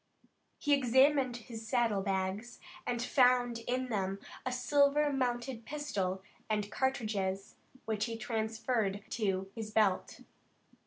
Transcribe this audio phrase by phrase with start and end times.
[0.57, 2.57] He examined his saddle bags,
[2.87, 7.53] and found in them a silver mounted pistol and cartridges
[7.85, 10.21] which he transferred to his belt.